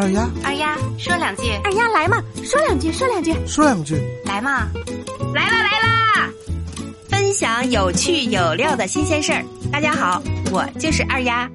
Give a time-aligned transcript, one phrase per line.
[0.00, 4.66] 二丫，二丫说两句，二丫来嘛，说两句，说两句，说两句，来嘛，
[5.34, 6.30] 来啦来啦！
[7.10, 9.44] 分享有趣有料的新鲜事儿。
[9.70, 11.50] 大家好，我就是二丫。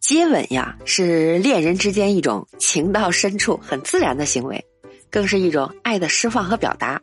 [0.00, 4.62] 接吻呀，是恋人之间一种情到深处很自然的行为，
[5.08, 7.00] 更是一种爱的释放和表达。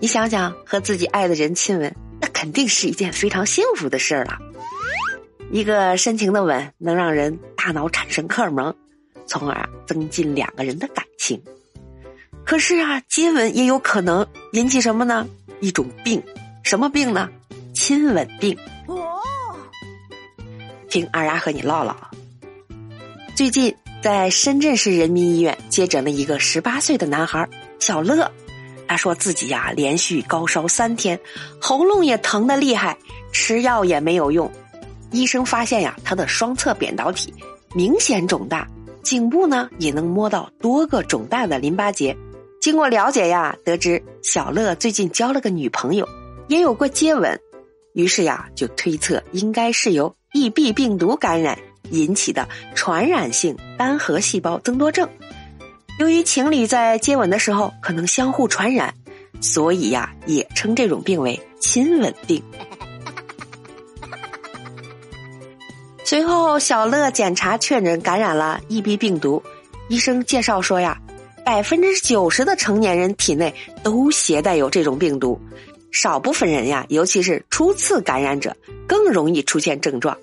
[0.00, 4.38] 你想想，和自己爱的人亲吻，那肯定是一件非常幸福的事儿了。
[5.52, 8.74] 一个深情的吻能让人大脑产生荷尔蒙，
[9.26, 11.38] 从而增进两个人的感情。
[12.42, 15.28] 可是啊，接吻也有可能引起什么呢？
[15.60, 16.22] 一种病，
[16.62, 17.28] 什么病呢？
[17.74, 18.58] 亲吻病。
[18.86, 19.20] 哦，
[20.88, 21.94] 听二丫和你唠唠。
[23.36, 27.46] 最近在深圳市人民医院接诊了一个十八岁的男孩
[27.78, 28.32] 小乐，
[28.88, 31.20] 他说自己呀连续高烧三天，
[31.60, 32.96] 喉咙也疼得厉害，
[33.32, 34.50] 吃药也没有用。
[35.12, 37.32] 医生发现呀，他的双侧扁桃体
[37.74, 38.66] 明显肿大，
[39.02, 42.16] 颈部呢也能摸到多个肿大的淋巴结。
[42.60, 46.08] 经过了解呀，得知小乐最近交了个女朋友，
[46.48, 47.38] 也有过接吻，
[47.94, 51.58] 于是呀就推测应该是由 EB 病毒感染
[51.90, 55.08] 引起的传染性单核细胞增多症。
[55.98, 58.94] 由于情侣在接吻的时候可能相互传染，
[59.40, 62.42] 所以呀也称这种病为亲吻病。
[66.12, 69.42] 随后，小乐检查确诊感染了 EB 病毒。
[69.88, 71.00] 医生介绍说呀，
[71.42, 75.40] 百分之九十的成年人体内都携带有这种病毒，
[75.90, 78.54] 少部分人呀，尤其是初次感染者，
[78.86, 80.14] 更容易出现症状。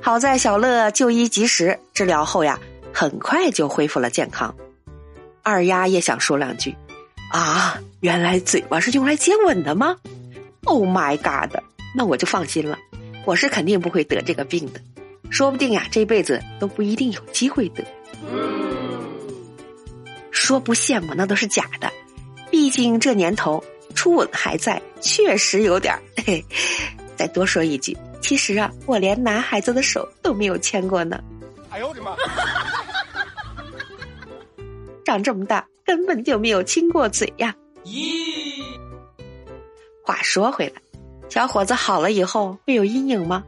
[0.00, 2.58] 好在小乐就医及时，治疗后呀，
[2.92, 4.52] 很快就恢复了健康。
[5.44, 6.74] 二丫也想说两句，
[7.30, 9.96] 啊，原来嘴巴是用来接吻的吗
[10.64, 11.56] ？Oh my god！
[11.94, 12.76] 那我就放心了，
[13.24, 14.80] 我是肯定不会得这个病的。
[15.30, 17.84] 说不定呀，这辈子都不一定有机会得。
[20.30, 21.92] 说不羡慕那都是假的，
[22.50, 23.62] 毕竟这年头
[23.94, 26.00] 初吻还在，确实有点儿。
[26.24, 26.44] 嘿，
[27.16, 31.20] 再多说一句，其实啊，我连男孩子的手都没有牵过呢。
[31.70, 32.16] 哎呦我的妈！
[35.04, 37.54] 长这么大根本就没有亲过嘴呀。
[37.84, 38.62] 咦？
[40.02, 40.80] 话说回来，
[41.28, 43.44] 小伙子好了以后会有阴影吗？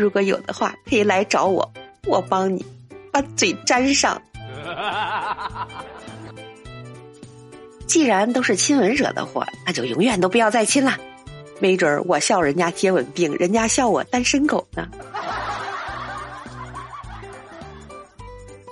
[0.00, 1.70] 如果有的话，可以来找我，
[2.06, 2.64] 我帮你
[3.12, 4.22] 把嘴粘上。
[7.86, 10.96] 既然都是亲吻惹的祸，那就永远都不要再亲了。
[11.58, 14.88] 没准儿我笑人家接吻病，人家笑我单身狗呢。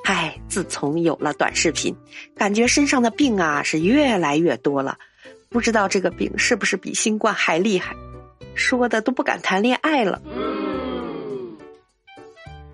[0.05, 1.95] 唉，自从有了短视频，
[2.35, 4.97] 感觉身上的病啊是越来越多了。
[5.51, 7.95] 不知道这个病是不是比新冠还厉害？
[8.55, 10.23] 说的都不敢谈恋爱了。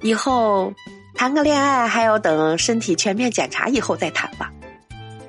[0.04, 0.70] 以后
[1.14, 4.52] 谈个恋爱还要等身体全面检查以后再谈吧。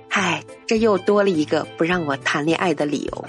[0.09, 3.25] 唉，这又多了一个不让我谈恋爱的理由。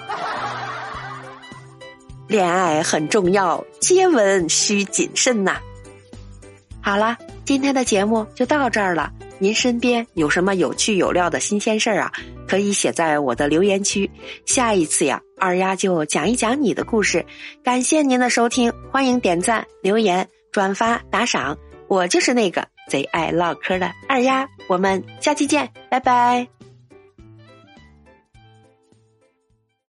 [2.26, 5.58] 恋爱很重要，接吻需谨慎呐。
[6.80, 9.12] 好了，今天的节目就到这儿了。
[9.38, 12.12] 您身边有什么有趣有料的新鲜事儿啊？
[12.48, 14.10] 可以写在我的留言区。
[14.46, 17.24] 下一次呀，二丫就讲一讲你的故事。
[17.62, 20.28] 感谢您的收听，欢迎点赞留言。
[20.56, 21.54] 转发打赏，
[21.86, 26.55] 我就是那个贼爱唠嗑的二丫，我们下期见，拜拜。